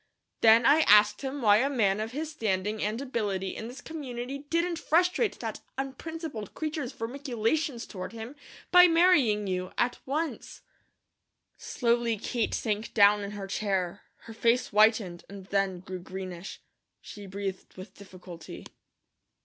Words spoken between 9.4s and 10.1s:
you, at